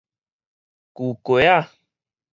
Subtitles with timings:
[0.93, 1.69] 舊街仔